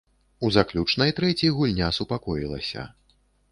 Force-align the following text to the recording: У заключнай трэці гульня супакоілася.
У 0.45 0.49
заключнай 0.55 1.13
трэці 1.19 1.53
гульня 1.59 1.91
супакоілася. 1.99 2.89